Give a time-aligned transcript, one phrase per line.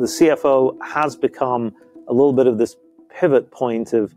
[0.00, 1.74] the CFO has become
[2.08, 2.76] a little bit of this
[3.10, 4.14] pivot point of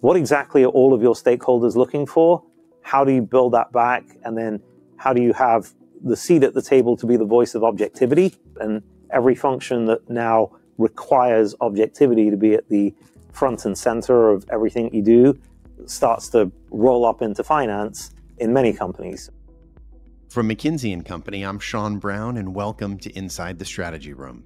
[0.00, 2.42] what exactly are all of your stakeholders looking for?
[2.82, 4.04] How do you build that back?
[4.24, 4.60] And then
[4.96, 5.72] how do you have
[6.02, 8.34] the seat at the table to be the voice of objectivity?
[8.60, 12.94] And every function that now requires objectivity to be at the
[13.32, 15.38] front and center of everything you do
[15.86, 19.30] starts to roll up into finance in many companies.
[20.28, 24.44] From McKinsey and Company, I'm Sean Brown, and welcome to Inside the Strategy Room.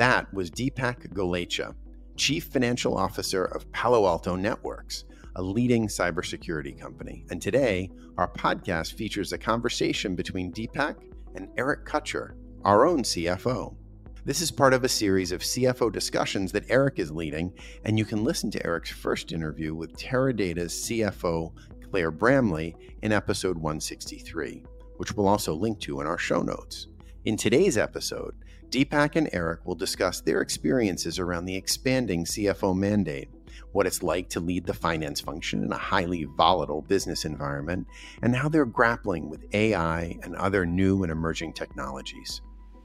[0.00, 1.74] That was Dipak Golechha,
[2.16, 5.04] Chief Financial Officer of Palo Alto Networks,
[5.36, 7.26] a leading cybersecurity company.
[7.30, 10.96] And today, our podcast features a conversation between Dipak
[11.34, 12.30] and Eric Kutcher,
[12.64, 13.76] our own CFO.
[14.24, 17.52] This is part of a series of CFO discussions that Eric is leading,
[17.84, 21.52] and you can listen to Eric's first interview with Teradata's CFO,
[21.90, 24.64] Claire Bramley, in episode 163,
[24.96, 26.86] which we'll also link to in our show notes.
[27.26, 28.34] In today's episode,
[28.70, 33.28] Dipak and Eric will discuss their experiences around the expanding CFO mandate,
[33.72, 37.88] what it's like to lead the finance function in a highly volatile business environment,
[38.22, 42.42] and how they're grappling with AI and other new and emerging technologies.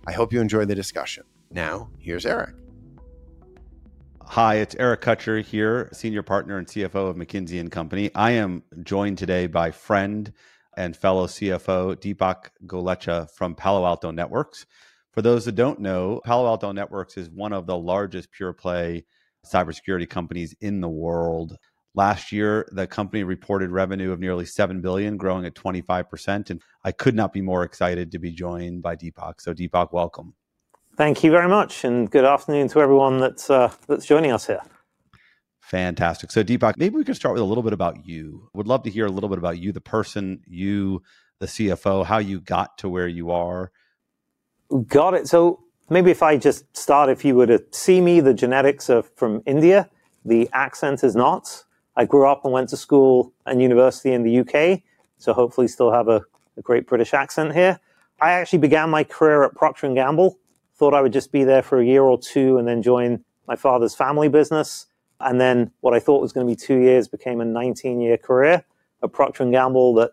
[0.08, 1.24] I hope you enjoy the discussion.
[1.52, 2.56] Now, here's Eric.
[4.24, 8.10] Hi, it's Eric Kutcher here, senior partner and CFO of McKinsey and Company.
[8.16, 10.34] I am joined today by friend
[10.76, 14.66] and fellow CFO Dipak Golechha from Palo Alto Networks.
[15.16, 19.06] For those that don't know, Palo Alto Networks is one of the largest pure play
[19.46, 21.56] cybersecurity companies in the world.
[21.94, 26.50] Last year, the company reported revenue of nearly 7 billion, growing at 25%.
[26.50, 29.36] And I could not be more excited to be joined by Dipak.
[29.40, 30.34] So Dipak, welcome.
[30.98, 31.86] Thank you very much.
[31.86, 34.64] And good afternoon to everyone that's, uh, that's joining us here.
[35.62, 36.30] Fantastic.
[36.30, 38.50] So Dipak, maybe we could start with a little bit about you.
[38.54, 41.04] Would love to hear a little bit about you, the person, you,
[41.40, 43.72] the CFO, how you got to where you are.
[44.88, 45.28] Got it.
[45.28, 49.04] So maybe if I just start, if you were to see me, the genetics are
[49.04, 49.90] from India.
[50.24, 51.64] The accent is not.
[51.96, 54.82] I grew up and went to school and university in the UK,
[55.18, 56.22] so hopefully still have a,
[56.58, 57.80] a great British accent here.
[58.20, 60.38] I actually began my career at Procter & Gamble.
[60.78, 63.56] Thought I would just be there for a year or two and then join my
[63.56, 64.88] father's family business.
[65.20, 68.18] And then what I thought was going to be two years became a 19 year
[68.18, 68.66] career
[69.04, 70.12] at Procter & Gamble that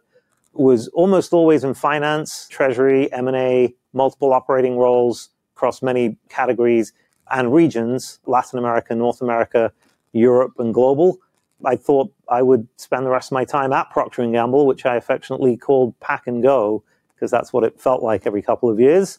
[0.52, 6.92] was almost always in finance, treasury, M&A, multiple operating roles across many categories
[7.30, 9.72] and regions, Latin America, North America,
[10.12, 11.18] Europe, and global.
[11.64, 14.84] I thought I would spend the rest of my time at Procter & Gamble, which
[14.84, 16.82] I affectionately called Pack and Go,
[17.14, 19.18] because that's what it felt like every couple of years.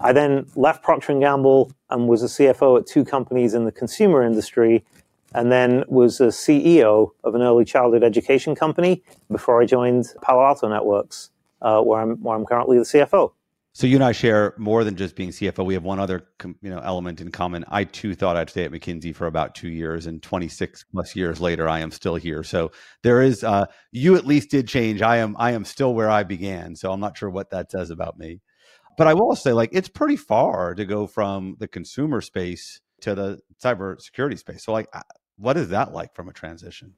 [0.00, 3.72] I then left Procter & Gamble and was a CFO at two companies in the
[3.72, 4.84] consumer industry,
[5.34, 10.44] and then was a CEO of an early childhood education company before I joined Palo
[10.44, 13.32] Alto Networks, uh, where, I'm, where I'm currently the CFO.
[13.74, 15.64] So you and I share more than just being CFO.
[15.64, 17.64] We have one other you know element in common.
[17.68, 21.40] I too thought I'd stay at McKinsey for about two years, and 26 plus years
[21.40, 22.42] later, I am still here.
[22.42, 22.70] So
[23.02, 25.00] there is uh, you at least did change.
[25.00, 26.76] I am I am still where I began.
[26.76, 28.42] So I'm not sure what that says about me.
[28.96, 33.14] But I will say, like, it's pretty far to go from the consumer space to
[33.14, 34.64] the cybersecurity space.
[34.64, 34.88] So, like,
[35.42, 36.94] what is that like from a transition?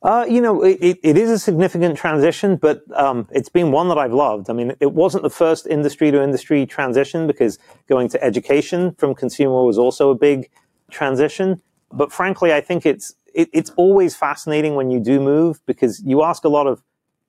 [0.00, 3.98] Uh, you know, it, it is a significant transition, but um, it's been one that
[3.98, 4.48] I've loved.
[4.48, 7.58] I mean, it wasn't the first industry to industry transition because
[7.88, 10.50] going to education from consumer was also a big
[10.90, 11.60] transition.
[11.92, 16.22] But frankly, I think it's it, it's always fascinating when you do move because you
[16.22, 16.82] ask a lot of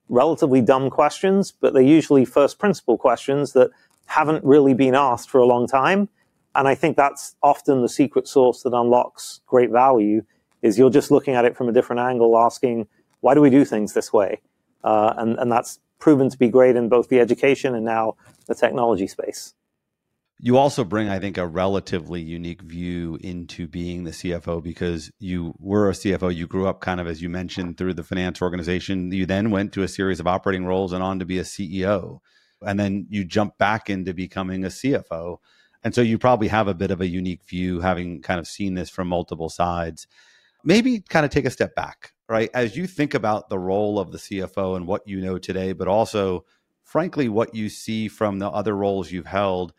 [0.08, 3.72] relatively dumb questions, but they're usually first principle questions that
[4.06, 6.08] haven't really been asked for a long time.
[6.56, 10.24] And I think that's often the secret sauce that unlocks great value
[10.62, 12.88] is you're just looking at it from a different angle, asking,
[13.22, 14.42] why do we do things this way?
[14.84, 18.16] Uh, and, and that's proven to be great in both the education and now
[18.48, 19.54] the technology space.
[20.42, 25.54] You also bring, I think, a relatively unique view into being the CFO because you
[25.59, 26.34] were a CFO.
[26.34, 29.12] You grew up kind of, as you mentioned, through the finance organization.
[29.12, 32.20] You then went to a series of operating roles and on to be a CEO.
[32.62, 35.40] And then you jump back into becoming a CFO.
[35.84, 38.73] And so you probably have a bit of a unique view, having kind of seen
[38.73, 40.08] this from multiple sides
[40.64, 42.49] maybe kind of take a step back, right?
[42.53, 45.87] As you think about the role of the CFO and what you know today, but
[45.87, 46.46] also,
[46.84, 49.73] frankly, what you see from the other roles you've held,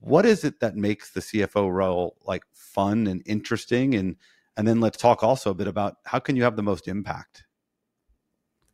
[0.00, 3.94] what is it that makes the CFO role like fun and interesting?
[3.94, 4.16] And
[4.56, 7.44] and then let's talk also a bit about how can you have the most impact.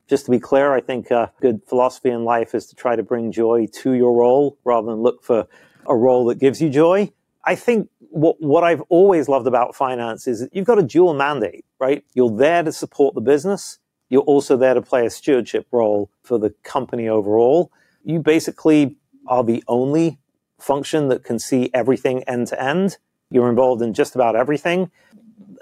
[0.08, 3.02] Just to be clear, I think a good philosophy in life is to try to
[3.02, 5.46] bring joy to your role rather than look for
[5.86, 7.12] a role that gives you joy.
[7.44, 11.14] I think what, what I've always loved about finance is that you've got a dual
[11.14, 12.04] mandate, right?
[12.14, 13.78] You're there to support the business.
[14.08, 17.70] You're also there to play a stewardship role for the company overall.
[18.04, 18.96] You basically
[19.26, 20.18] are the only
[20.58, 22.98] function that can see everything end to end.
[23.30, 24.90] You're involved in just about everything.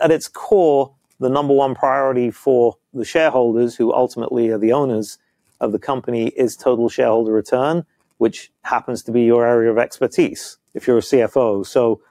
[0.00, 5.18] At its core, the number one priority for the shareholders, who ultimately are the owners
[5.60, 7.84] of the company, is total shareholder return,
[8.18, 11.66] which happens to be your area of expertise if you're a CFO.
[11.66, 12.02] So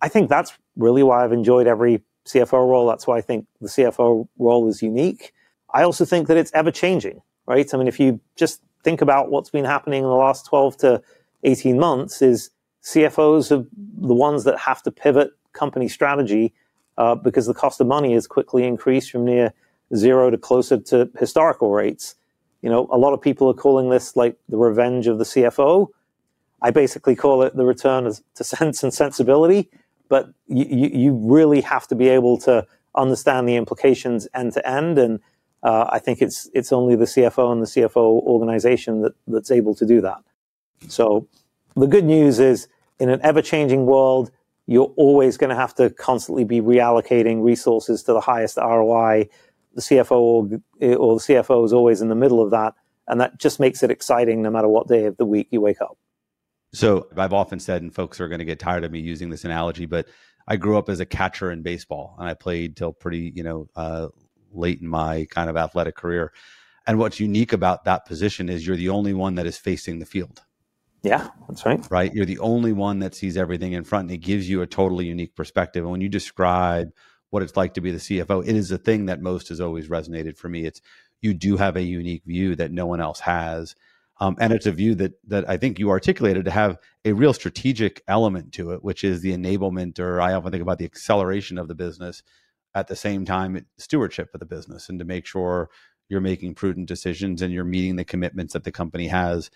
[0.00, 2.86] I think that's really why I've enjoyed every CFO role.
[2.86, 5.32] That's why I think the CFO role is unique.
[5.72, 7.72] I also think that it's ever changing, right?
[7.72, 11.02] I mean, if you just think about what's been happening in the last 12 to
[11.44, 12.50] 18 months is
[12.84, 13.66] CFOs are
[13.98, 16.54] the ones that have to pivot company strategy
[16.96, 19.52] uh, because the cost of money has quickly increased from near
[19.94, 22.14] zero to closer to historical rates.
[22.62, 25.88] You know, a lot of people are calling this like the revenge of the CFO.
[26.60, 29.68] I basically call it the return to sense and sensibility.
[30.08, 34.98] But you, you really have to be able to understand the implications end to end.
[34.98, 35.20] And
[35.62, 39.74] uh, I think it's it's only the CFO and the CFO organization that, that's able
[39.74, 40.18] to do that.
[40.88, 41.26] So
[41.76, 42.68] the good news is
[42.98, 44.30] in an ever changing world,
[44.66, 49.28] you're always going to have to constantly be reallocating resources to the highest ROI.
[49.78, 50.42] The CFO or,
[50.96, 52.74] or the CFO is always in the middle of that.
[53.06, 55.80] And that just makes it exciting no matter what day of the week you wake
[55.80, 55.96] up.
[56.72, 59.44] So I've often said, and folks are going to get tired of me using this
[59.44, 60.06] analogy, but
[60.46, 63.68] I grew up as a catcher in baseball and I played till pretty, you know,
[63.76, 64.08] uh,
[64.52, 66.32] late in my kind of athletic career.
[66.86, 70.06] And what's unique about that position is you're the only one that is facing the
[70.06, 70.42] field.
[71.02, 71.86] Yeah, that's right.
[71.90, 72.12] Right.
[72.12, 75.06] You're the only one that sees everything in front and it gives you a totally
[75.06, 75.84] unique perspective.
[75.84, 76.90] And when you describe
[77.30, 79.88] what it's like to be the CFO, it is a thing that most has always
[79.88, 80.64] resonated for me.
[80.64, 80.80] It's
[81.20, 83.74] you do have a unique view that no one else has.
[84.20, 87.32] Um, and it's a view that that I think you articulated to have a real
[87.32, 91.56] strategic element to it, which is the enablement, or I often think about the acceleration
[91.56, 92.22] of the business
[92.74, 95.70] at the same time stewardship of the business, and to make sure
[96.08, 99.50] you're making prudent decisions and you're meeting the commitments that the company has.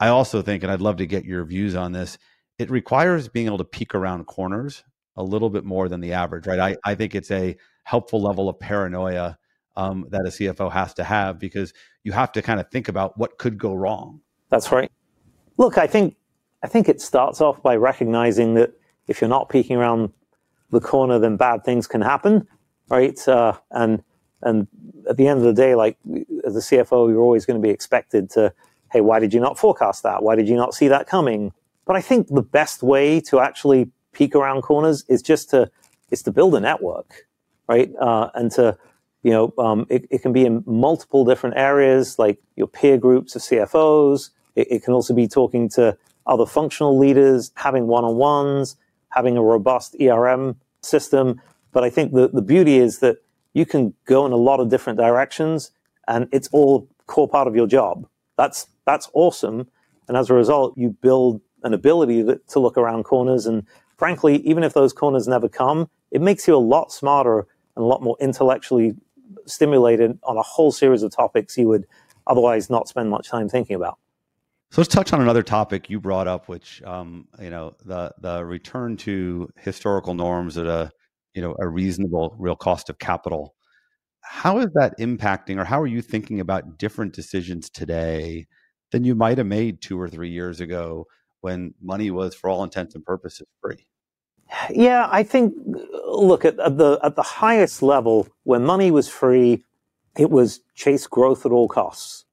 [0.00, 2.18] I also think, and I'd love to get your views on this,
[2.58, 4.84] it requires being able to peek around corners
[5.18, 6.60] a little bit more than the average, right?
[6.60, 9.36] I, I think it's a helpful level of paranoia
[9.76, 11.74] um, that a CFO has to have because
[12.04, 14.20] you have to kind of think about what could go wrong.
[14.48, 14.90] That's right.
[15.56, 16.16] Look, I think
[16.62, 18.72] I think it starts off by recognizing that
[19.08, 20.12] if you're not peeking around
[20.70, 22.46] the corner, then bad things can happen,
[22.88, 23.18] right?
[23.26, 24.02] Uh, and
[24.42, 24.68] and
[25.08, 25.98] at the end of the day, like
[26.46, 28.52] as a CFO, you're always going to be expected to
[28.92, 30.22] hey, why did you not forecast that?
[30.22, 31.52] Why did you not see that coming?
[31.84, 35.70] But I think the best way to actually peek around corners is just to
[36.10, 37.26] is to build a network,
[37.68, 37.90] right?
[38.00, 38.76] Uh, and to
[39.22, 43.34] you know, um, it, it, can be in multiple different areas, like your peer groups
[43.34, 44.30] of CFOs.
[44.54, 48.76] It, it can also be talking to other functional leaders, having one-on-ones,
[49.10, 51.40] having a robust ERM system.
[51.72, 53.18] But I think the, the beauty is that
[53.54, 55.72] you can go in a lot of different directions,
[56.06, 58.06] and it's all core part of your job.
[58.36, 59.68] That's that's awesome.
[60.06, 63.46] And as a result, you build an ability to look around corners.
[63.46, 63.66] And
[63.98, 67.40] frankly, even if those corners never come, it makes you a lot smarter
[67.76, 68.94] and a lot more intellectually
[69.46, 71.86] stimulated on a whole series of topics you would
[72.26, 73.98] otherwise not spend much time thinking about.
[74.70, 78.44] So let's touch on another topic you brought up, which um, you know the the
[78.44, 80.90] return to historical norms at a
[81.34, 83.54] you know a reasonable real cost of capital.
[84.20, 88.46] How is that impacting, or how are you thinking about different decisions today
[88.92, 91.06] than you might have made two or three years ago
[91.40, 93.87] when money was, for all intents and purposes, free?
[94.70, 95.54] Yeah, I think
[96.06, 99.64] look at, at, the at the highest level when money was free,
[100.16, 102.24] it was chase growth at all costs.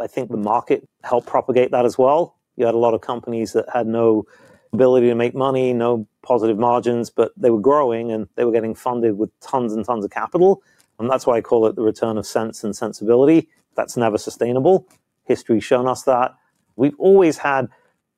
[0.00, 2.36] I think the market helped propagate that as well.
[2.56, 4.24] You had a lot of companies that had no
[4.72, 8.74] ability to make money, no positive margins, but they were growing and they were getting
[8.74, 10.62] funded with tons and tons of capital.
[10.98, 13.48] And that's why I call it the return of sense and sensibility.
[13.74, 14.86] That's never sustainable.
[15.24, 16.34] History's shown us that.
[16.76, 17.68] We've always had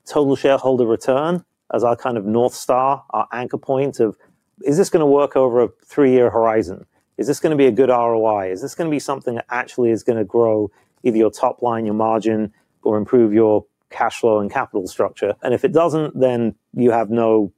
[0.06, 4.16] total shareholder return as our kind of North Star, our anchor point of
[4.64, 6.86] is this going to work over a three year horizon?
[7.16, 8.50] Is this going to be a good ROI?
[8.52, 10.70] Is this going to be something that actually is going to grow
[11.02, 12.52] either your top line, your margin,
[12.82, 15.34] or improve your cash flow and capital structure?
[15.42, 17.52] And if it doesn't, then you have no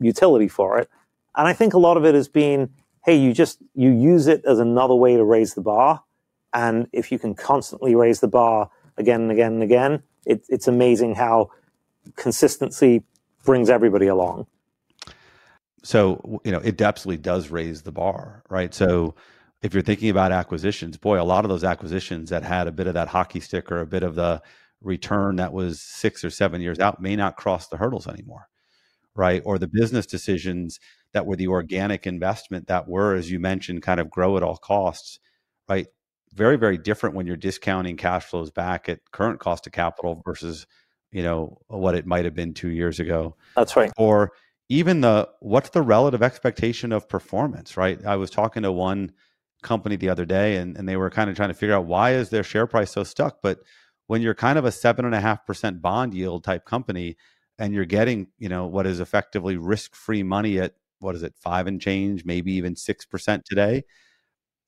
[0.00, 0.88] utility for it.
[1.36, 2.70] And I think a lot of it has been,
[3.04, 6.02] hey, you just you use it as another way to raise the bar.
[6.52, 10.02] And if you can constantly raise the bar, again and again and again.
[10.24, 11.50] It, it's amazing how
[12.16, 13.02] consistency
[13.46, 14.46] brings everybody along.
[15.82, 18.74] So, you know, it absolutely does raise the bar, right?
[18.74, 19.14] So,
[19.62, 22.86] if you're thinking about acquisitions, boy, a lot of those acquisitions that had a bit
[22.86, 24.42] of that hockey stick or a bit of the
[24.82, 28.48] return that was six or seven years out may not cross the hurdles anymore,
[29.14, 29.42] right?
[29.46, 30.78] Or the business decisions
[31.12, 34.58] that were the organic investment that were, as you mentioned, kind of grow at all
[34.58, 35.18] costs,
[35.68, 35.86] right?
[36.36, 40.66] very very different when you're discounting cash flows back at current cost of capital versus
[41.16, 44.32] you know what it might have been two years ago that's right or
[44.68, 48.04] even the what's the relative expectation of performance, right?
[48.04, 49.12] I was talking to one
[49.62, 52.14] company the other day and, and they were kind of trying to figure out why
[52.14, 53.38] is their share price so stuck.
[53.42, 53.60] But
[54.06, 57.16] when you're kind of a seven and a half percent bond yield type company
[57.58, 61.66] and you're getting, you know, what is effectively risk-free money at what is it, five
[61.66, 63.84] and change, maybe even six percent today,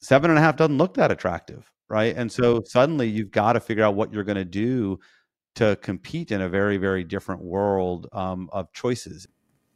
[0.01, 2.17] seven and a half doesn't look that attractive, right?
[2.17, 5.01] And so suddenly you've got to figure out what you're going to do
[5.55, 9.27] to compete in a very, very different world um, of choices.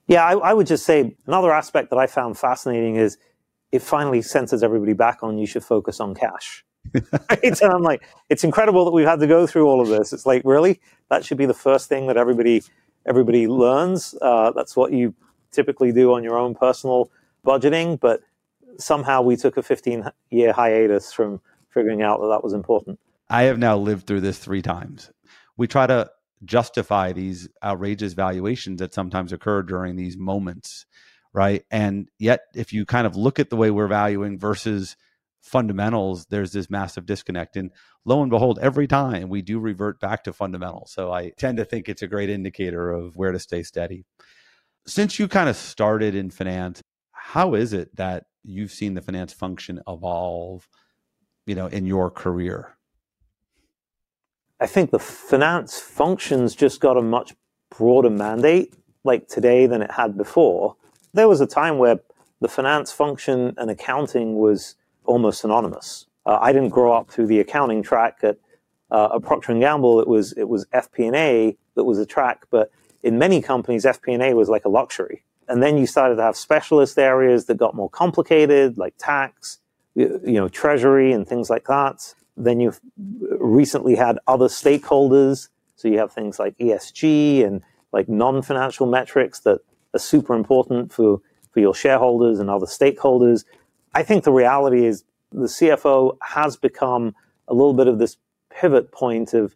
[0.07, 3.19] Yeah, I, I, would just say another aspect that I found fascinating is
[3.71, 6.65] it finally centers everybody back on you should focus on cash.
[6.95, 7.61] right?
[7.63, 10.13] And I'm like, it's incredible that we've had to go through all of this.
[10.13, 12.63] It's like, really, that should be the first thing that everybody
[13.07, 14.15] everybody learns.
[14.21, 15.15] Uh, that's what you
[15.51, 17.11] typically do on your own personal
[17.45, 18.23] budgeting, but
[18.79, 22.99] somehow we took a 15 year hiatus from figuring out that that was important.
[23.29, 25.11] I have now lived through this three times.
[25.57, 26.11] We try to
[26.45, 30.87] justify these outrageous valuations that sometimes occur during these moments,
[31.33, 31.63] right?
[31.71, 34.97] And yet, if you kind of look at the way we're valuing versus
[35.41, 37.57] fundamentals, there's this massive disconnect.
[37.57, 37.71] And
[38.05, 40.93] lo and behold, every time we do revert back to fundamentals.
[40.93, 44.05] So I tend to think it's a great indicator of where to stay steady.
[44.87, 46.81] Since you kind of started in finance,
[47.13, 50.69] how is it that you've seen the finance function evolve,
[51.47, 52.77] you know, in your career?
[54.63, 57.35] I think the finance functions just got a much
[57.77, 60.77] broader mandate like today than it had before.
[61.13, 61.99] There was a time where
[62.41, 66.07] the finance function and accounting was almost synonymous.
[66.25, 68.39] Uh, I didn't grow up through the accounting track at,
[68.93, 69.99] uh, at Procter and Gamble.
[69.99, 72.71] It was it was FP&A that was a track, but
[73.03, 75.25] in many companies, FP&A was like a luxury.
[75.49, 79.59] And then you started to have specialist areas that got more complicated, like tax,
[79.97, 82.15] you know, treasury, and things like that.
[82.37, 82.81] Then you've
[83.39, 85.49] recently had other stakeholders.
[85.77, 87.63] So you have things like ESG and
[87.93, 89.61] like non-financial metrics that
[89.95, 91.21] are super important for,
[91.51, 93.45] for your shareholders and other stakeholders.
[93.95, 97.15] I think the reality is the CFO has become
[97.49, 98.17] a little bit of this
[98.51, 99.55] pivot point of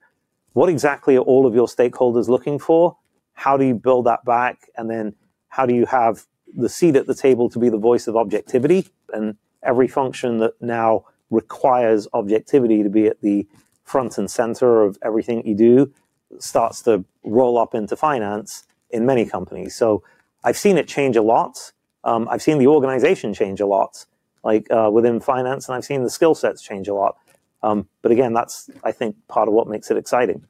[0.53, 2.97] what exactly are all of your stakeholders looking for?
[3.35, 4.71] How do you build that back?
[4.77, 5.15] And then
[5.49, 6.25] how do you have
[6.57, 8.89] the seat at the table to be the voice of objectivity?
[9.13, 13.47] And every function that now requires objectivity to be at the
[13.85, 15.93] front and center of everything you do
[16.39, 19.75] starts to roll up into finance in many companies.
[19.75, 20.03] So
[20.45, 21.73] I've seen it change a lot.
[22.05, 24.07] Um, I've seen the organization change a lot,
[24.45, 27.17] like uh, within finance, and I've seen the skill sets change a lot.
[27.63, 30.45] Um, but again, that's I think part of what makes it exciting.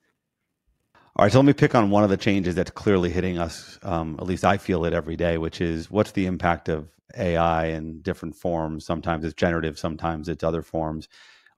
[1.16, 3.78] All right, so let me pick on one of the changes that's clearly hitting us.
[3.83, 7.67] Um, at least I feel it every day, which is what's the impact of AI
[7.67, 8.85] in different forms.
[8.85, 11.09] Sometimes it's generative, sometimes it's other forms.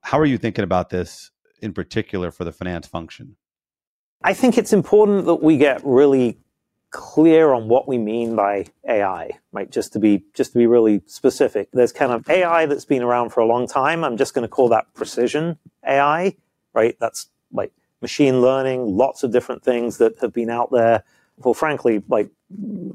[0.03, 3.37] How are you thinking about this in particular for the finance function?
[4.23, 6.39] I think it's important that we get really
[6.91, 9.71] clear on what we mean by AI, right?
[9.71, 11.69] Just to be just to be really specific.
[11.73, 14.05] There's kind of AI that's been around for a long time.
[14.05, 16.37] I'm just going to call that precision AI,
[16.73, 16.97] right?
[16.99, 21.05] That's like machine learning, lots of different things that have been out there
[21.43, 22.31] for frankly like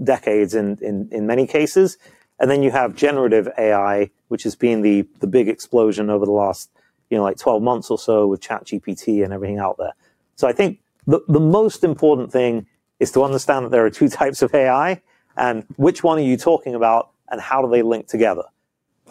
[0.04, 1.98] decades in in, in many cases.
[2.40, 6.32] And then you have generative AI, which has been the, the big explosion over the
[6.32, 6.70] last,
[7.10, 9.94] you know, like 12 months or so with ChatGPT and everything out there.
[10.36, 12.66] So I think the, the most important thing
[13.00, 15.02] is to understand that there are two types of AI
[15.38, 18.44] and which one are you talking about and how do they link together.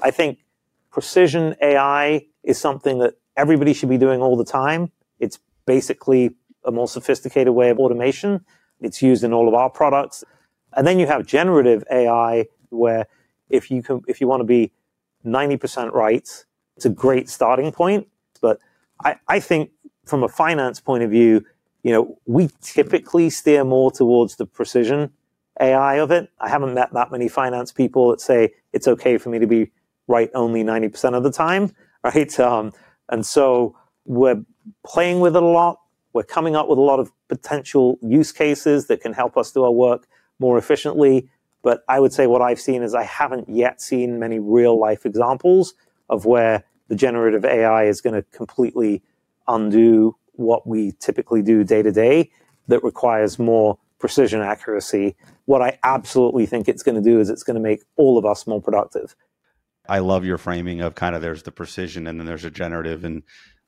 [0.02, 0.38] I think
[0.90, 4.90] precision AI is something that everybody should be doing all the time.
[5.18, 8.44] It's basically a more sophisticated way of automation.
[8.80, 10.24] It's used in all of our products.
[10.74, 13.06] And then you have generative AI, where
[13.48, 14.72] if you can, if you want to be
[15.24, 16.28] 90% right,
[16.76, 18.08] it's a great starting point.
[18.40, 18.58] But
[19.04, 19.70] I, I think
[20.04, 21.44] from a finance point of view,
[21.82, 25.10] you know, we typically steer more towards the precision
[25.60, 26.30] AI of it.
[26.40, 29.70] I haven't met that many finance people that say it's okay for me to be
[30.08, 31.74] right only 90% of the time,
[32.04, 32.38] right?
[32.40, 32.72] Um,
[33.08, 34.42] and so we're
[34.86, 35.78] playing with it a lot.
[36.12, 39.64] We're coming up with a lot of potential use cases that can help us do
[39.64, 40.06] our work
[40.38, 41.28] more efficiently.
[41.62, 45.06] But I would say what I've seen is I haven't yet seen many real life
[45.06, 45.74] examples
[46.08, 49.02] of where the generative AI is going to completely
[49.48, 52.30] undo what we typically do day to day
[52.68, 55.16] that requires more precision accuracy.
[55.44, 58.26] What I absolutely think it's going to do is it's going to make all of
[58.26, 59.14] us more productive.
[59.88, 63.04] I love your framing of kind of there's the precision and then there's a generative
[63.04, 63.22] and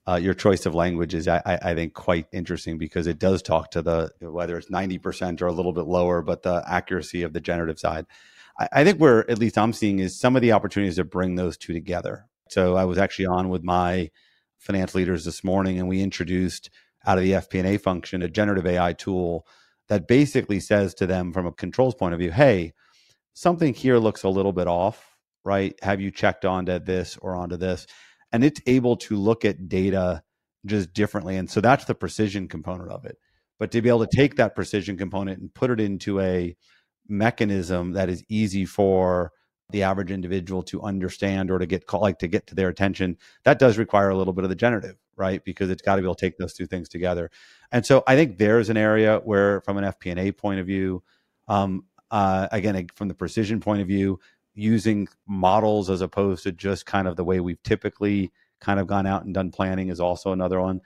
[0.07, 3.71] uh, your choice of language is, I, I, think, quite interesting because it does talk
[3.71, 7.33] to the whether it's ninety percent or a little bit lower, but the accuracy of
[7.33, 8.07] the generative side.
[8.59, 11.37] I, I think where at least I'm seeing is some of the opportunities to bring
[11.37, 12.27] those two together.
[12.51, 14.11] So I was actually on with my
[14.59, 16.71] finance leaders this morning, and we introduced
[17.07, 19.47] out of the FP&A function a generative AI tool
[19.89, 22.73] that basically says to them from a controls point of view, hey,
[23.35, 25.75] something here looks a little bit off, right?
[25.83, 27.87] Have you checked onto this or onto this?
[28.33, 30.23] And it's able to look at data
[30.67, 31.37] just differently.
[31.37, 33.19] And so that's the precision component of it.
[33.59, 36.57] But to be able to take that precision component and put it into a
[37.09, 39.33] mechanism that is easy for
[39.71, 43.17] the average individual to understand or to get call, like to get to their attention
[43.45, 46.07] that does require a little bit of the generative right because it's got to be
[46.07, 47.31] able to take those two things together
[47.73, 51.03] and so i think there's an area where from an fp&a point of view
[51.49, 54.19] um, uh, again from the precision point of view
[54.55, 59.07] using models as opposed to just kind of the way we've typically kind of gone
[59.07, 60.81] out and done planning is also another one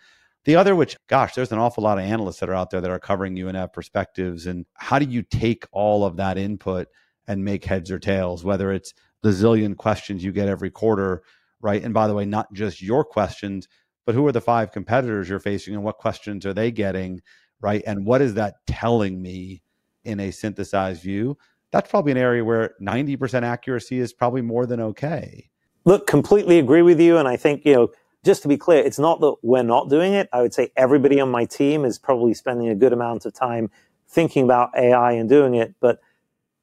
[0.48, 2.90] the other, which, gosh, there's an awful lot of analysts that are out there that
[2.90, 4.46] are covering have perspectives.
[4.46, 6.88] And how do you take all of that input
[7.26, 11.22] and make heads or tails, whether it's the zillion questions you get every quarter,
[11.60, 11.82] right?
[11.82, 13.68] And by the way, not just your questions,
[14.06, 17.20] but who are the five competitors you're facing and what questions are they getting,
[17.60, 17.82] right?
[17.86, 19.60] And what is that telling me
[20.04, 21.36] in a synthesized view?
[21.70, 25.50] That's probably an area where 90% accuracy is probably more than okay.
[25.84, 27.18] Look, completely agree with you.
[27.18, 27.88] And I think, you know,
[28.24, 30.28] just to be clear, it's not that we're not doing it.
[30.32, 33.70] I would say everybody on my team is probably spending a good amount of time
[34.08, 35.74] thinking about AI and doing it.
[35.80, 36.00] But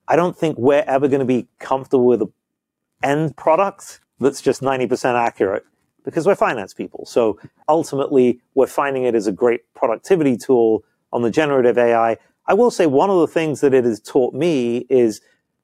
[0.08, 2.34] I don't think we're ever going to be comfortable with an
[3.04, 5.66] end product that's just 90% accurate
[6.04, 7.06] because we're finance people.
[7.06, 12.18] So ultimately, we're finding it as a great productivity tool on the generative AI.
[12.48, 15.22] I will say one of the things that it has taught me is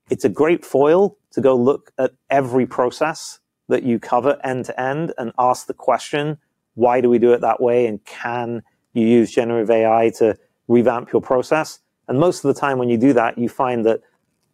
[0.10, 4.82] it's a great foil to go look at every process that you cover end to
[4.82, 6.38] end and ask the question,
[6.74, 7.86] why do we do it that way?
[7.86, 11.80] And can you use generative AI to revamp your process?
[12.08, 14.02] And most of the time when you do that, you find that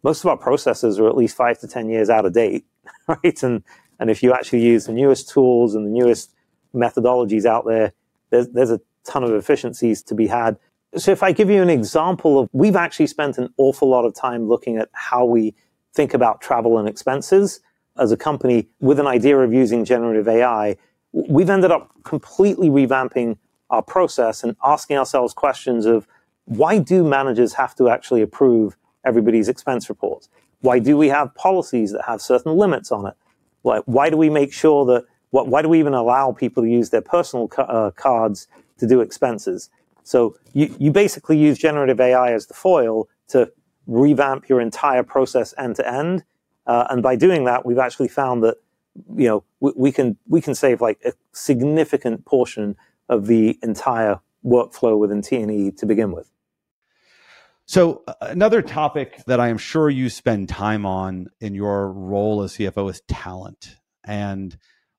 [0.02, 2.64] most of our processes are at least five to 10 years out of date,
[3.08, 3.42] right?
[3.42, 3.64] And,
[3.98, 6.32] and if you actually use the newest tools and the newest
[6.74, 7.92] methodologies out there,
[8.30, 10.58] there's, there's a ton of efficiencies to be had.
[10.96, 14.14] So if I give you an example of, we've actually spent an awful lot of
[14.14, 15.54] time looking at how we
[15.94, 17.60] think about travel and expenses
[17.98, 20.76] as a company with an idea of using generative AI.
[21.12, 23.36] We've ended up completely revamping
[23.68, 26.06] our process and asking ourselves questions of
[26.46, 30.30] why do managers have to actually approve everybody's expense reports?
[30.60, 33.14] Why do we have policies that have certain limits on it?
[33.62, 37.02] Why, do we make sure that, why do we even allow people to use their
[37.02, 38.48] personal ca- uh, cards
[38.78, 39.68] to do expenses?
[40.08, 43.52] So you, you basically use generative AI as the foil to
[43.86, 46.24] revamp your entire process end to end.
[46.66, 48.56] Uh, and by doing that, we've actually found that,
[49.14, 52.74] you know, we, we can, we can save like a significant portion
[53.10, 56.30] of the entire workflow within T&E to begin with.
[57.66, 62.42] So, uh, another topic that I am sure you spend time on in your role
[62.42, 63.76] as CFO is talent.
[64.04, 64.56] And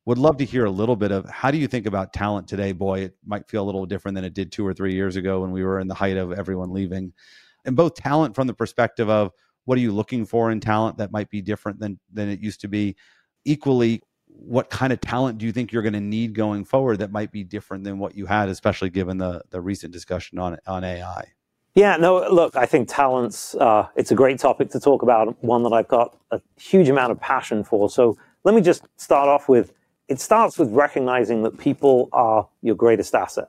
[0.10, 2.72] would love to hear a little bit of how do you think about talent today?
[2.72, 5.42] Boy, it might feel a little different than it did two or three years ago
[5.42, 7.14] when we were in the height of everyone leaving.
[7.64, 9.32] And both talent from the perspective of
[9.66, 12.62] what are you looking for in talent that might be different than than it used
[12.62, 12.96] to be?
[13.46, 17.12] Equally, what kind of talent do you think you're going to need going forward that
[17.12, 20.84] might be different than what you had, especially given the the recent discussion on on
[20.84, 21.24] AI?
[21.76, 25.62] Yeah, no, look, I think talents, uh, it's a great topic to talk about, one
[25.62, 27.92] that I've got a huge amount of passion for.
[27.92, 29.72] So let me just start off with
[30.10, 33.48] it starts with recognizing that people are your greatest asset.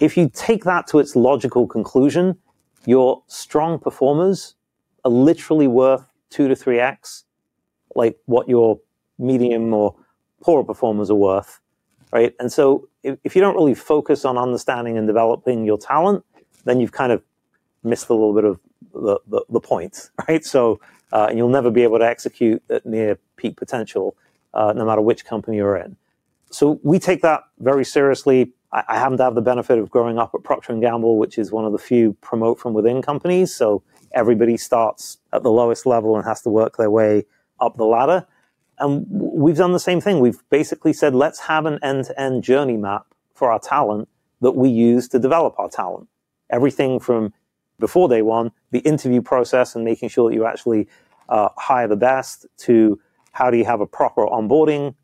[0.00, 2.38] If you take that to its logical conclusion,
[2.86, 4.54] your strong performers
[5.04, 7.24] are literally worth two to three X,
[7.94, 8.78] like what your
[9.18, 9.94] medium or
[10.42, 11.60] poorer performers are worth,
[12.12, 12.34] right?
[12.38, 16.24] And so if, if you don't really focus on understanding and developing your talent,
[16.64, 17.22] then you've kind of
[17.82, 18.60] missed a little bit of
[18.92, 20.44] the, the, the point, right?
[20.44, 20.80] So,
[21.12, 24.16] uh, and you'll never be able to execute at near peak potential,
[24.54, 25.96] uh, no matter which company you're in.
[26.50, 28.52] So we take that very seriously.
[28.72, 31.38] I, I happen to have the benefit of growing up at Procter & Gamble, which
[31.38, 33.54] is one of the few promote from within companies.
[33.54, 37.24] So everybody starts at the lowest level and has to work their way
[37.60, 38.26] up the ladder.
[38.78, 40.20] And we've done the same thing.
[40.20, 44.08] We've basically said, let's have an end to end journey map for our talent
[44.40, 46.08] that we use to develop our talent
[46.52, 47.32] everything from
[47.80, 50.86] before day one, the interview process and making sure that you actually
[51.28, 53.00] uh, hire the best, to
[53.32, 54.94] how do you have a proper onboarding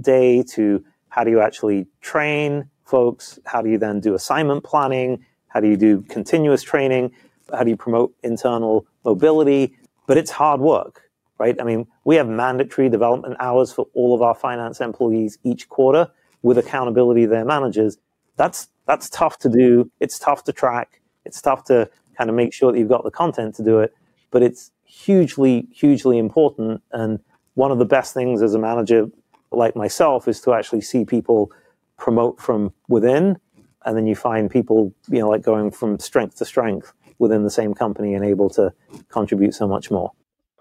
[0.00, 5.24] day, to how do you actually train folks, how do you then do assignment planning,
[5.48, 7.10] how do you do continuous training,
[7.52, 9.76] how do you promote internal mobility.
[10.06, 11.60] But it's hard work, right?
[11.60, 16.08] I mean, we have mandatory development hours for all of our finance employees each quarter
[16.42, 17.98] with accountability to their managers.
[18.36, 19.90] That's that's tough to do.
[20.00, 21.02] It's tough to track.
[21.26, 23.92] It's tough to kind of make sure that you've got the content to do it,
[24.30, 26.82] but it's hugely, hugely important.
[26.92, 27.20] And
[27.58, 29.10] one of the best things as a manager
[29.50, 31.50] like myself is to actually see people
[31.96, 33.36] promote from within.
[33.84, 37.50] And then you find people, you know, like going from strength to strength within the
[37.50, 38.72] same company and able to
[39.08, 40.12] contribute so much more.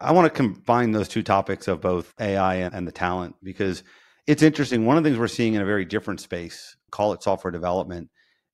[0.02, 3.84] I want to combine those two topics of both AI and the talent because
[4.26, 4.88] it's interesting.
[4.88, 8.10] One of the things we're seeing in a very different space, call it software development,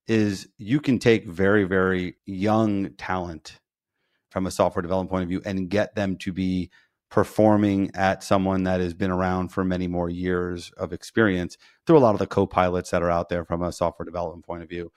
[0.05, 3.61] is you can take very, very young talent
[4.31, 6.71] from a software development point of view and get them to be
[7.13, 11.99] performing at someone that has been around for many more years of experience through a
[11.99, 14.91] lot of the co-pilots that are out there from a software development point of view.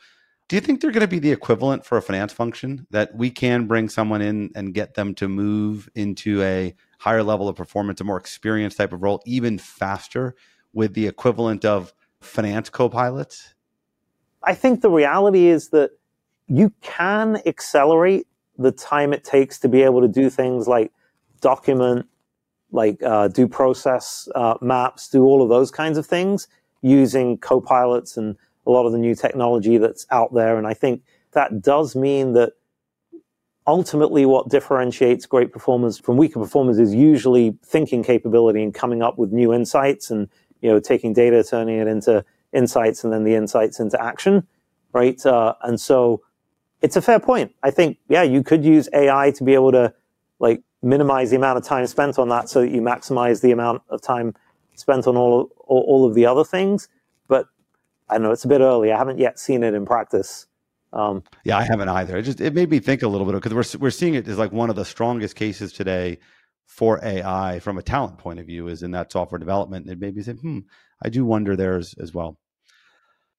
[0.49, 3.29] Do you think they're going to be the equivalent for a finance function that we
[3.29, 8.01] can bring someone in and get them to move into a higher level of performance,
[8.01, 10.35] a more experienced type of role even faster
[10.73, 13.53] with the equivalent of finance co-pilots?
[14.43, 15.91] I think the reality is that
[16.49, 18.27] you can accelerate
[18.57, 20.93] the time it takes to be able to do things like
[21.41, 22.07] document,
[22.73, 26.49] like uh, do process uh, maps, do all of those kinds of things
[26.83, 30.59] using co-pilots and a lot of the new technology that's out there.
[30.59, 32.53] And I think that does mean that
[33.67, 39.19] ultimately what differentiates great performers from weaker performers is usually thinking capability and coming up
[39.19, 40.29] with new insights and
[40.61, 44.47] you know taking data turning it into insights and then the insights into action
[44.93, 46.23] right uh, and so
[46.81, 49.93] it's a fair point i think yeah you could use ai to be able to
[50.39, 53.83] like minimize the amount of time spent on that so that you maximize the amount
[53.89, 54.35] of time
[54.75, 56.89] spent on all, all, all of the other things.
[57.29, 57.47] But
[58.09, 58.93] I know it's a bit early.
[58.93, 60.47] I haven't yet seen it in practice.
[60.93, 62.17] Um, yeah, I haven't either.
[62.17, 64.39] It just it made me think a little bit because we're we're seeing it as
[64.39, 66.19] like one of the strongest cases today
[66.67, 69.89] for AI from a talent point of view is in that software development.
[69.89, 70.61] It made me say, hmm,
[71.03, 72.39] I do wonder theirs as well.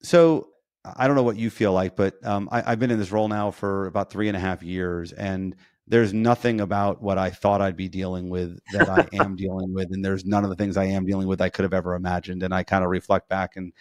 [0.02, 0.48] So
[0.84, 3.28] I don't know what you feel like, but um, I, have been in this role
[3.28, 5.56] now for about three and a half years, and
[5.88, 9.88] there's nothing about what I thought I'd be dealing with that I am dealing with.
[9.90, 12.42] And there's none of the things I am dealing with I could have ever imagined.
[12.42, 13.72] And I kind of reflect back and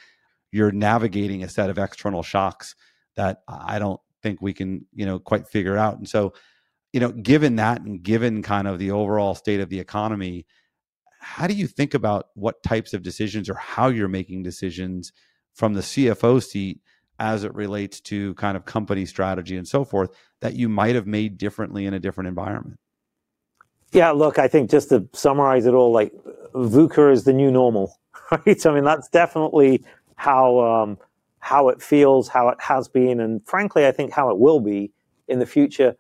[0.52, 2.76] you're navigating a set of external shocks
[3.15, 5.98] that I don't think we can, you know, quite figure out.
[5.98, 6.34] And so,
[6.93, 10.46] you know, given that and given kind of the overall state of the economy,
[11.20, 15.12] how do you think about what types of decisions or how you're making decisions
[15.54, 16.80] from the CFO seat
[17.20, 21.08] as it relates to kind of company strategy and so forth that you might have
[21.08, 22.80] made differently in a different environment?
[23.92, 26.12] Yeah, look, I think just to summarize it all, like
[26.54, 27.98] VUCA is the new normal,
[28.32, 28.66] right?
[28.66, 29.84] I mean, that's definitely
[30.16, 30.98] how um,
[31.40, 34.92] how it feels, how it has been, and frankly, I think how it will be
[35.28, 35.96] in the future.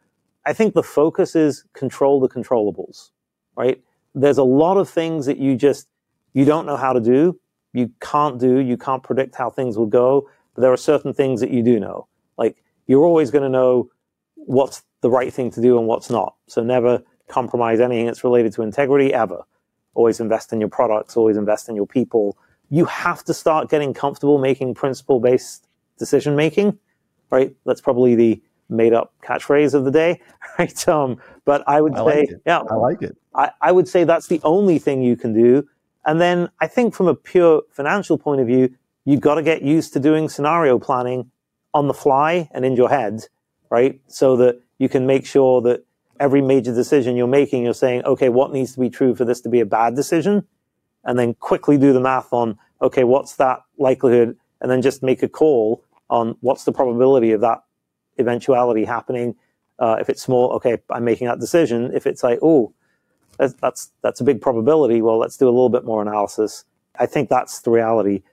[0.45, 3.11] I think the focus is control the controllables,
[3.55, 3.81] right?
[4.15, 5.87] There's a lot of things that you just
[6.33, 7.39] you don't know how to do,
[7.73, 10.29] you can't do, you can't predict how things will go.
[10.57, 12.07] But there are certain things that you do know.
[12.35, 13.91] Like you're always going to know
[14.33, 16.33] what's the right thing to do and what's not.
[16.47, 19.43] So never compromise anything that's related to integrity ever.
[19.93, 22.39] Always invest in your products, always invest in your people.
[22.71, 25.67] You have to start getting comfortable making principle based
[25.99, 26.79] decision making,
[27.29, 27.55] right?
[27.67, 30.19] That's probably the made up catchphrase of the day,
[30.59, 30.87] right?
[30.87, 33.15] Um, but I would I say, like yeah, I like it.
[33.35, 35.67] I, I would say that's the only thing you can do.
[36.07, 38.73] And then I think from a pure financial point of view,
[39.07, 41.31] you've got to get used to doing scenario planning
[41.73, 43.21] on the fly and in your head,
[43.69, 44.01] right?
[44.07, 45.85] So that you can make sure that
[46.19, 49.39] every major decision you're making, you're saying, okay, what needs to be true for this
[49.41, 50.45] to be a bad decision?
[51.05, 54.35] And then quickly do the math on, okay, what's that likelihood?
[54.59, 57.63] And then just make a call on what's the probability of that
[58.19, 59.35] eventuality happening.
[59.79, 61.91] Uh, if it's small, okay, I'm making that decision.
[61.93, 62.73] If it's like, oh,
[63.37, 65.01] that's, that's, that's a big probability.
[65.01, 66.65] Well, let's do a little bit more analysis.
[66.99, 68.23] I think that's the reality.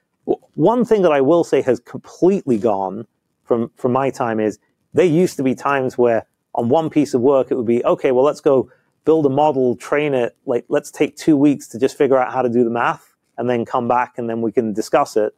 [0.54, 3.06] One thing that I will say has completely gone
[3.44, 4.58] from, from my time is
[4.94, 8.12] there used to be times where on one piece of work it would be, okay,
[8.12, 8.70] well, let's go
[9.04, 10.37] build a model, train it.
[10.46, 13.50] Like, let's take two weeks to just figure out how to do the math and
[13.50, 15.34] then come back and then we can discuss it.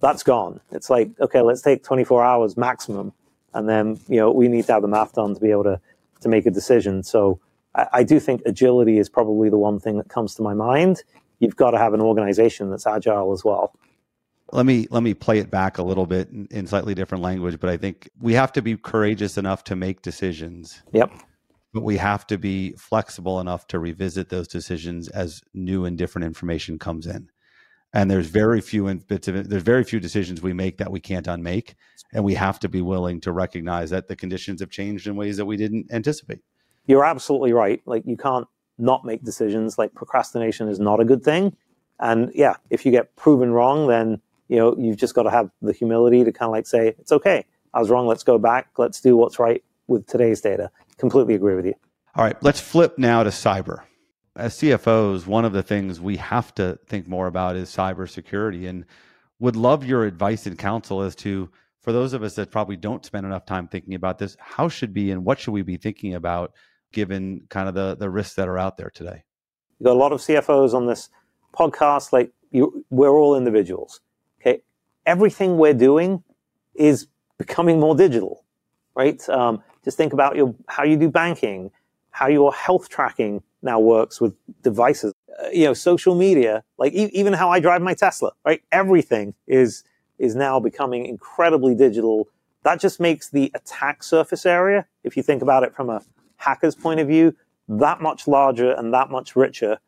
[0.00, 0.60] That's gone.
[0.70, 3.12] It's like, okay, let's take 24 hours maximum.
[3.54, 5.80] And then, you know, we need to have the math done to be able to,
[6.20, 7.02] to make a decision.
[7.02, 7.38] So
[7.74, 11.02] I, I do think agility is probably the one thing that comes to my mind.
[11.40, 13.74] You've got to have an organization that's agile as well
[14.52, 17.58] let me let me play it back a little bit in, in, slightly different language
[17.58, 20.82] but i think we have to be courageous enough to make decisions.
[20.92, 21.12] Yep.
[21.74, 26.26] But we have to be flexible enough to revisit those decisions as new and different
[26.26, 27.30] information comes in.
[27.94, 31.00] And there's very few bits of it there's very few decisions we make that we
[31.00, 31.74] can't unmake.
[32.12, 35.38] And we have to be willing to recognize that the conditions have changed in ways
[35.38, 36.40] that we didn't anticipate.
[36.86, 37.80] You're absolutely right.
[37.86, 38.46] Like you can't
[38.78, 39.78] not make decisions.
[39.78, 41.56] Like procrastination is not a good thing.
[41.98, 44.20] And yeah if you get proven wrong then
[44.52, 47.10] you know, you've just got to have the humility to kind of like say, it's
[47.10, 47.46] okay.
[47.72, 48.06] I was wrong.
[48.06, 48.68] Let's go back.
[48.76, 50.70] Let's do what's right with today's data.
[50.98, 51.72] Completely agree with you.
[52.14, 52.36] All right.
[52.42, 53.78] Let's flip now to cyber.
[54.36, 58.84] As CFOs, one of the things we have to think more about is cybersecurity and
[59.38, 61.48] would love your advice and counsel as to
[61.80, 64.92] for those of us that probably don't spend enough time thinking about this, how should
[64.92, 66.52] be and what should we be thinking about
[66.92, 69.24] given kind of the, the risks that are out there today?
[69.78, 71.08] You got a lot of CFOs on this
[71.58, 72.12] podcast.
[72.12, 74.02] Like you, we're all individuals.
[75.06, 76.22] Everything we're doing
[76.74, 77.06] is
[77.38, 78.44] becoming more digital,
[78.94, 79.26] right?
[79.28, 81.70] Um, just think about your, how you do banking,
[82.10, 85.12] how your health tracking now works with devices,
[85.42, 88.62] uh, you know, social media, like e- even how I drive my Tesla, right?
[88.70, 89.84] Everything is,
[90.18, 92.28] is now becoming incredibly digital.
[92.62, 96.02] That just makes the attack surface area, if you think about it from a
[96.36, 97.34] hacker's point of view,
[97.68, 99.78] that much larger and that much richer.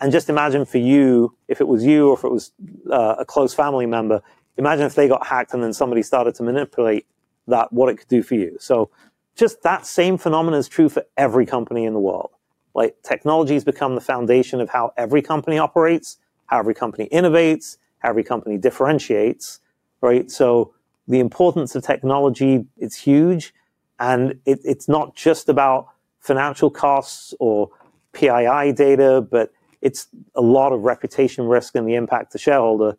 [0.00, 2.52] And just imagine for you, if it was you or if it was
[2.90, 4.22] uh, a close family member,
[4.56, 7.06] imagine if they got hacked and then somebody started to manipulate
[7.46, 8.56] that, what it could do for you.
[8.60, 8.90] So
[9.36, 12.30] just that same phenomenon is true for every company in the world.
[12.74, 17.78] Like technology has become the foundation of how every company operates, how every company innovates,
[17.98, 19.60] how every company differentiates,
[20.00, 20.30] right?
[20.30, 20.74] So
[21.08, 23.52] the importance of technology, it's huge.
[23.98, 25.88] And it, it's not just about
[26.20, 27.70] financial costs or
[28.12, 32.96] PII data, but it's a lot of reputation risk and the impact to shareholder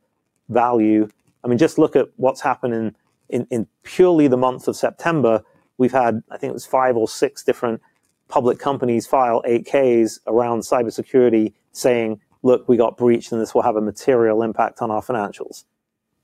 [0.49, 1.09] value.
[1.43, 2.95] I mean, just look at what's happened in,
[3.30, 5.43] in, in purely the month of September.
[5.77, 7.82] We've had, I think it was five or six different
[8.27, 13.75] public companies file 8Ks around cybersecurity saying, look, we got breached and this will have
[13.75, 15.65] a material impact on our financials.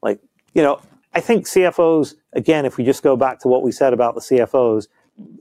[0.01, 0.19] Like,
[0.53, 0.79] you know,
[1.13, 4.21] I think CFOs, again, if we just go back to what we said about the
[4.21, 4.87] CFOs,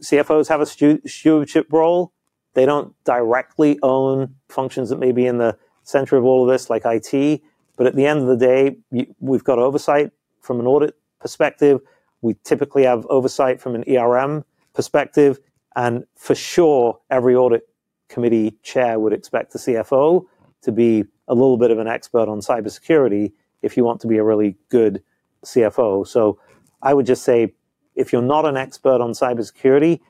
[0.01, 0.67] CFOs have a
[1.09, 2.13] stewardship role.
[2.55, 6.71] They don't directly own functions that may be in the center of all of this,
[6.71, 7.43] like IT.
[7.77, 8.77] But at the end of the day,
[9.21, 10.11] we've got oversight
[10.41, 11.81] from an audit perspective.
[12.23, 15.39] We typically have oversight from an ERM perspective.
[15.75, 17.69] And for sure, every audit
[18.09, 20.25] committee chair would expect the CFO
[20.63, 24.17] to be a little bit of an expert on cybersecurity if you want to be
[24.17, 25.03] a really good
[25.45, 26.07] CFO.
[26.07, 26.39] So
[26.83, 27.53] I would just say
[27.95, 30.01] if you're not an expert on cybersecurity,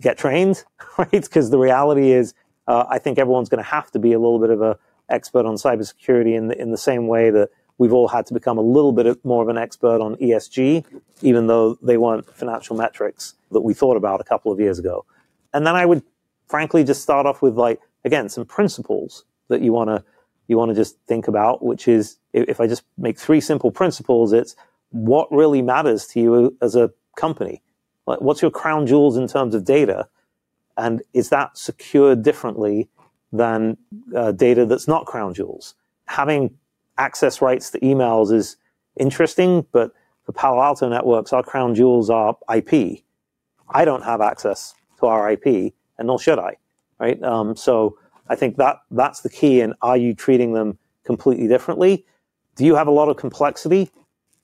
[0.00, 0.64] get trained,
[0.98, 1.10] right?
[1.10, 2.34] Because the reality is,
[2.66, 4.74] uh, I think everyone's going to have to be a little bit of an
[5.10, 8.58] expert on cybersecurity in the, in the same way that we've all had to become
[8.58, 10.84] a little bit more of an expert on ESG,
[11.22, 15.04] even though they weren't financial metrics that we thought about a couple of years ago.
[15.54, 16.02] And then I would
[16.46, 20.04] frankly just start off with like, again, some principles that you want to
[20.46, 24.32] you want to just think about, which is if I just make three simple principles,
[24.32, 24.56] it's
[24.90, 27.62] what really matters to you as a company?
[28.06, 30.08] Like, what's your crown jewels in terms of data?
[30.76, 32.88] And is that secured differently
[33.32, 33.76] than
[34.14, 35.74] uh, data that's not crown jewels?
[36.06, 36.56] Having
[36.98, 38.56] access rights to emails is
[38.96, 39.92] interesting, but
[40.24, 43.02] for Palo Alto networks, our crown jewels are IP.
[43.68, 46.56] I don't have access to our IP, and nor should I,
[46.98, 47.22] right?
[47.22, 49.60] Um, so I think that that's the key.
[49.60, 52.04] And are you treating them completely differently?
[52.56, 53.90] Do you have a lot of complexity?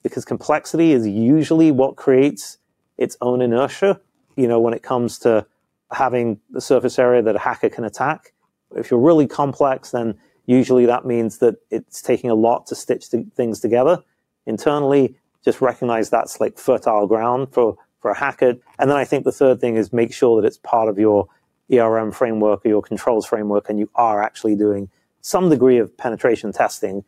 [0.03, 2.59] Because complexity is usually what creates
[2.96, 4.01] its own inertia,
[4.37, 5.46] you know, when it comes to
[5.92, 8.33] having the surface area that a hacker can attack.
[8.74, 13.07] If you're really complex, then usually that means that it's taking a lot to stitch
[13.35, 14.02] things together
[14.46, 15.16] internally.
[15.44, 18.55] Just recognize that's like fertile ground for, for a hacker.
[18.79, 21.29] And then I think the third thing is make sure that it's part of your
[21.72, 24.88] ERM framework or your controls framework and you are actually doing
[25.20, 27.05] some degree of penetration testing.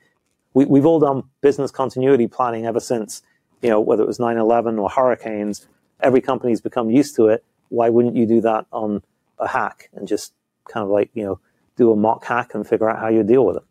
[0.55, 3.23] We, we've all done business continuity planning ever since,
[3.62, 5.66] you know, whether it was 9-11 or hurricanes
[6.01, 7.44] every company's become used to it.
[7.68, 9.03] Why wouldn't you do that on
[9.38, 10.33] a hack and just
[10.68, 11.40] kind of like, you know,
[11.79, 13.62] do a mock hack and figure out how you deal with it?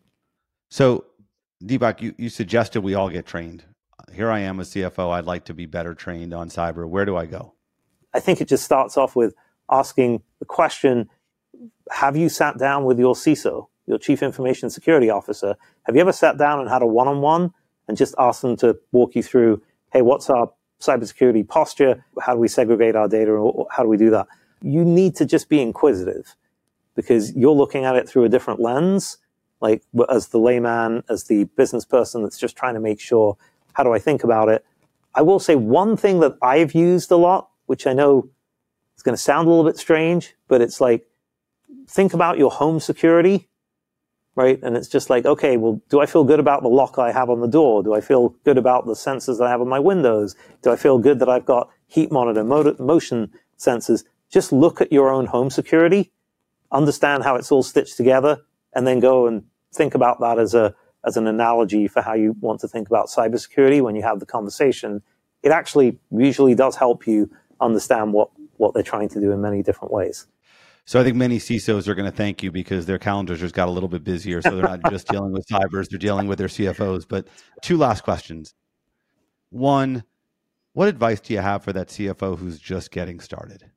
[0.70, 1.04] So,
[1.62, 3.64] Dipak, you, you suggested we all get trained.
[4.12, 5.12] Here I am a CFO.
[5.12, 6.88] I'd like to be better trained on cyber.
[6.88, 7.54] Where do I go?
[8.14, 9.34] I think it just starts off with
[9.70, 11.08] asking the question
[11.92, 15.56] Have you sat down with your CISO, your Chief Information Security Officer?
[15.84, 17.52] Have you ever sat down and had a one on one
[17.86, 22.04] and just asked them to walk you through, hey, what's our cybersecurity posture.
[22.20, 23.32] How do we segregate our data?
[23.32, 24.26] Or how do we do that?
[24.62, 26.34] You need to just be inquisitive
[26.98, 29.18] because you're looking at it through a different lens.
[29.60, 33.36] Like as the layman, as the business person that's just trying to make sure,
[33.74, 34.64] how do I think about it?
[35.14, 38.28] I will say one thing that I've used a lot, which I know
[38.96, 41.06] is going to sound a little bit strange, but it's like,
[41.86, 43.48] think about your home security
[44.38, 44.60] right?
[44.62, 47.28] And it's just like, okay, well, do I feel good about the lock I have
[47.28, 47.82] on the door?
[47.82, 50.36] Do I feel good about the sensors that I have on my windows?
[50.62, 54.04] Do I feel good that I've got heat monitor, motion sensors?
[54.30, 56.12] Just look at your own home security,
[56.72, 58.38] understand how it's all stitched together,
[58.74, 60.74] and then go and think about that as a
[61.06, 64.26] as an analogy for how you want to think about cybersecurity when you have the
[64.26, 65.02] conversation.
[65.42, 69.62] It actually usually does help you understand what what they're trying to do in many
[69.62, 70.26] different ways.
[70.84, 73.68] So I think many CISOs are going to thank you because their calendars just got
[73.68, 74.40] a little bit busier.
[74.40, 77.04] So they're not just dealing with cybers, they're dealing with their CFOs.
[77.06, 77.28] But
[77.60, 78.54] two last questions.
[79.50, 80.04] One,
[80.72, 83.70] What advice do you have for that CFO who's just getting started?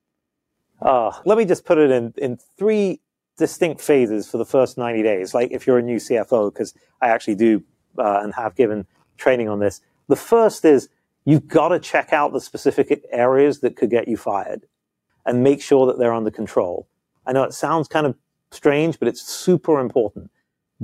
[0.81, 2.99] Uh, let me just put it in, in three
[3.37, 7.09] distinct phases for the first 90 days, like if you're a new CFO, because I
[7.09, 7.63] actually do
[7.97, 8.85] uh, and have given
[9.17, 9.81] training on this.
[10.07, 10.89] The first is
[11.25, 14.65] you've got to check out the specific areas that could get you fired
[15.25, 16.87] and make sure that they're under control.
[17.25, 18.15] I know it sounds kind of
[18.51, 20.31] strange, but it's super important.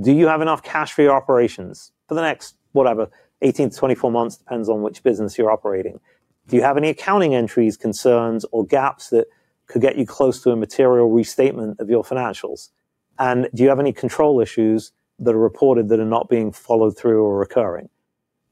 [0.00, 3.10] Do you have enough cash for your operations for the next, whatever,
[3.42, 5.98] 18 to 24 months, depends on which business you're operating?
[6.46, 9.26] Do you have any accounting entries, concerns, or gaps that
[9.68, 12.70] could get you close to a material restatement of your financials?
[13.18, 16.96] And do you have any control issues that are reported that are not being followed
[16.96, 17.88] through or recurring?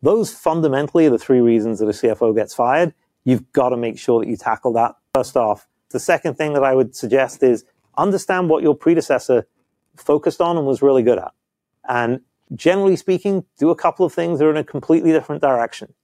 [0.03, 2.95] Those fundamentally are the three reasons that a CFO gets fired.
[3.25, 5.67] You've got to make sure that you tackle that first off.
[5.91, 7.65] The second thing that I would suggest is
[7.97, 9.47] understand what your predecessor
[9.97, 11.33] focused on and was really good at.
[11.89, 12.21] And
[12.55, 15.95] generally speaking, do a couple of things that are in a completely different direction,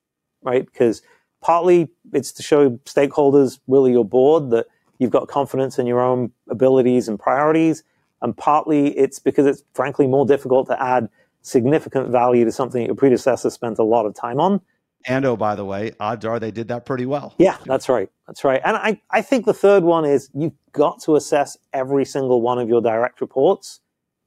[0.42, 0.64] right?
[0.64, 1.02] Because
[1.40, 4.66] partly it's to show stakeholders, really your board, that
[5.02, 7.82] you've got confidence in your own abilities and priorities.
[8.22, 11.08] And partly it's because it's frankly more difficult to add
[11.42, 14.60] significant value to something your predecessor spent a lot of time on.
[15.04, 17.34] And oh, by the way, odds are they did that pretty well.
[17.36, 18.08] Yeah, that's right.
[18.28, 18.60] That's right.
[18.64, 22.60] And I, I think the third one is you've got to assess every single one
[22.60, 23.80] of your direct reports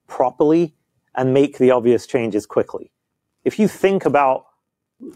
[0.07, 0.75] properly
[1.15, 2.91] and make the obvious changes quickly.
[3.45, 4.47] If you think about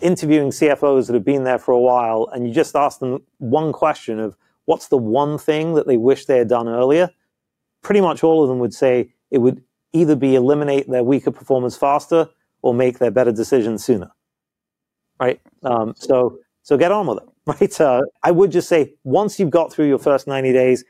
[0.02, 3.74] interviewing CFOs that have been there for a while and you just ask them one
[3.74, 4.38] question of
[4.70, 7.10] what's the one thing that they wish they had done earlier,
[7.82, 11.76] pretty much all of them would say it would either be eliminate their weaker performance
[11.76, 12.30] faster
[12.62, 14.12] or make their better decisions sooner.
[15.20, 15.42] Right?
[15.64, 17.30] Um, so, so get on with it.
[17.48, 17.82] Right?
[17.82, 20.86] Uh, I would just say once you've got through your first 90 days,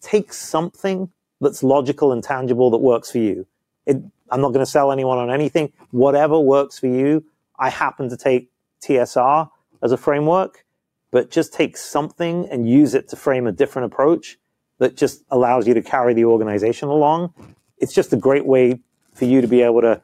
[0.00, 1.08] take something
[1.40, 3.46] that's logical and tangible that works for you.
[3.86, 3.98] It,
[4.32, 5.72] I'm not going to sell anyone on anything.
[5.92, 7.24] Whatever works for you.
[7.60, 8.50] I happen to take
[8.82, 9.48] TSR
[9.82, 10.64] as a framework,
[11.10, 14.38] but just take something and use it to frame a different approach
[14.78, 17.34] that just allows you to carry the organization along.
[17.78, 18.80] It's just a great way
[19.14, 20.00] for you to be able to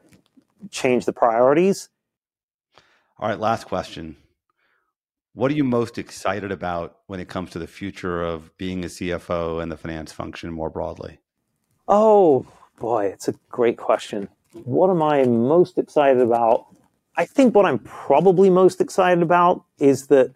[0.71, 1.89] change the priorities.
[3.19, 4.17] All right, last question.
[5.33, 8.87] What are you most excited about when it comes to the future of being a
[8.87, 11.19] CFO and the finance function more broadly?
[11.87, 12.45] Oh,
[12.79, 14.29] boy, it's a great question.
[14.63, 16.65] What am I most excited about?
[17.15, 20.33] I think what I'm probably most excited about is that,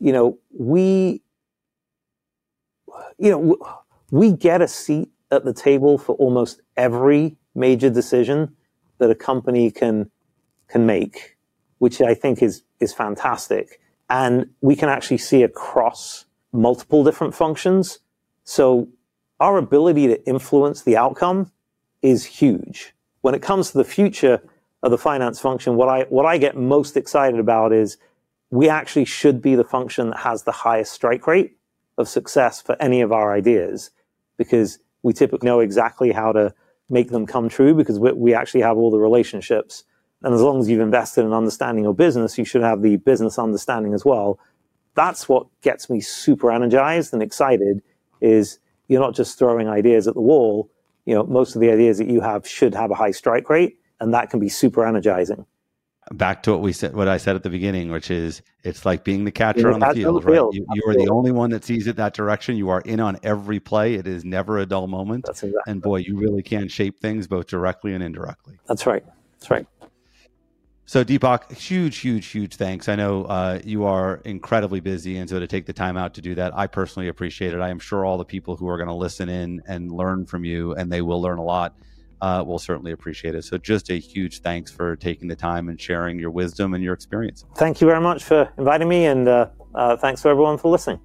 [0.00, 1.22] you know, we,
[3.18, 3.56] you know,
[4.10, 8.56] we get a seat at the table for almost every major decision
[8.98, 10.10] that a company can
[10.68, 11.36] can make,
[11.78, 13.80] which I think is is fantastic.
[14.08, 18.00] And we can actually see across multiple different functions.
[18.44, 18.88] So
[19.38, 21.52] our ability to influence the outcome
[22.02, 22.94] is huge.
[23.20, 24.42] When it comes to the future
[24.82, 27.98] of the finance function, what I what I get most excited about is
[28.50, 31.56] we actually should be the function that has the highest strike rate
[31.96, 33.90] of success for any of our ideas
[34.36, 36.52] because we typically know exactly how to
[36.88, 39.84] make them come true because we, we actually have all the relationships.
[40.22, 43.38] And as long as you've invested in understanding your business, you should have the business
[43.38, 44.38] understanding as well.
[44.94, 47.80] That's what gets me super energized and excited
[48.20, 48.58] is
[48.88, 50.68] you're not just throwing ideas at the wall.
[51.06, 53.78] You know, most of the ideas that you have should have a high strike rate
[54.00, 55.46] and that can be super energizing
[56.12, 59.04] back to what we said, what I said at the beginning, which is it's like
[59.04, 60.34] being the catcher on the field, right?
[60.34, 62.56] You, you, are the only one that sees it that direction.
[62.56, 63.94] You are in on every play.
[63.94, 65.26] It is never a dull moment.
[65.28, 68.58] Exactly and boy, you really can shape things both directly and indirectly.
[68.66, 69.04] That's right.
[69.38, 69.66] That's right.
[70.84, 72.88] So Dipak, huge, huge, huge thanks.
[72.88, 76.20] I know uh, you are incredibly busy, and so to take the time out to
[76.20, 77.60] do that, I personally appreciate it.
[77.60, 80.44] I am sure all the people who are going to listen in and learn from
[80.44, 81.76] you, and they will learn a lot
[82.20, 83.44] uh, we'll certainly appreciate it.
[83.44, 86.94] So, just a huge thanks for taking the time and sharing your wisdom and your
[86.94, 87.44] experience.
[87.56, 91.00] Thank you very much for inviting me, and uh, uh, thanks to everyone for listening.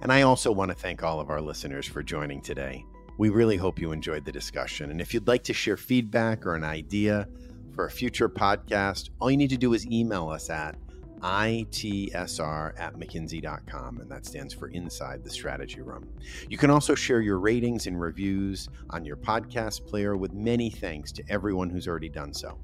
[0.00, 2.84] And I also want to thank all of our listeners for joining today.
[3.16, 4.90] We really hope you enjoyed the discussion.
[4.90, 7.28] And if you'd like to share feedback or an idea
[7.74, 10.76] for a future podcast, all you need to do is email us at
[11.20, 16.08] ITSR at McKinsey.com, and that stands for Inside the Strategy Room.
[16.48, 21.12] You can also share your ratings and reviews on your podcast player with many thanks
[21.12, 22.58] to everyone who's already done so.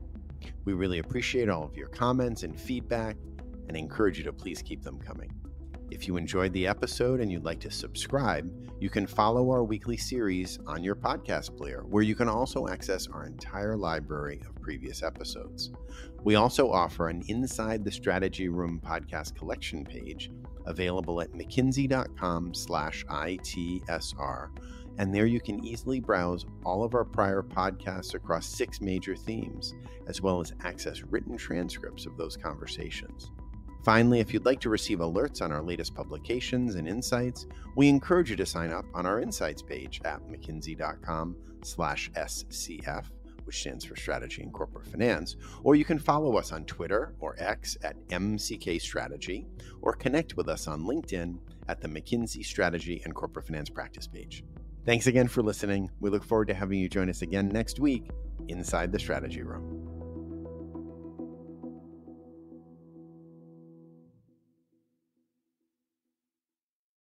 [0.64, 3.16] We really appreciate all of your comments and feedback
[3.68, 5.30] and encourage you to please keep them coming.
[5.90, 9.96] If you enjoyed the episode and you'd like to subscribe, you can follow our weekly
[9.96, 15.02] series on your podcast player, where you can also access our entire library of previous
[15.02, 15.72] episodes.
[16.22, 20.30] We also offer an Inside the Strategy Room podcast collection page
[20.66, 24.48] available at mckinsey.com slash ITSR,
[24.98, 29.74] and there you can easily browse all of our prior podcasts across six major themes,
[30.06, 33.32] as well as access written transcripts of those conversations.
[33.84, 38.28] Finally, if you'd like to receive alerts on our latest publications and insights, we encourage
[38.30, 43.04] you to sign up on our insights page at mckinsey.com/scf,
[43.44, 47.34] which stands for Strategy and Corporate Finance, or you can follow us on Twitter or
[47.38, 49.46] X at MCK Strategy,
[49.80, 54.44] or connect with us on LinkedIn at the McKinsey Strategy and Corporate Finance practice page.
[54.84, 55.90] Thanks again for listening.
[56.00, 58.10] We look forward to having you join us again next week
[58.48, 59.89] inside the strategy room.